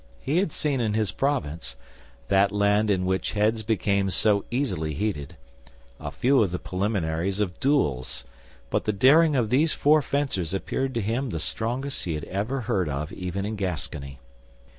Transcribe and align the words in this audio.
He 0.19 0.37
had 0.39 0.51
seen 0.51 0.81
in 0.81 0.95
his 0.95 1.11
province—that 1.11 2.51
land 2.51 2.89
in 2.89 3.05
which 3.05 3.33
heads 3.33 3.61
become 3.61 4.09
so 4.09 4.43
easily 4.49 4.95
heated—a 4.95 6.09
few 6.09 6.41
of 6.41 6.49
the 6.49 6.57
preliminaries 6.57 7.39
of 7.39 7.59
duels; 7.59 8.25
but 8.71 8.85
the 8.85 8.93
daring 8.93 9.35
of 9.35 9.51
these 9.51 9.73
four 9.73 10.01
fencers 10.01 10.55
appeared 10.55 10.95
to 10.95 11.01
him 11.01 11.29
the 11.29 11.39
strongest 11.39 12.03
he 12.05 12.15
had 12.15 12.23
ever 12.23 12.61
heard 12.61 12.89
of 12.89 13.11
even 13.11 13.45
in 13.45 13.55
Gascony. 13.55 14.17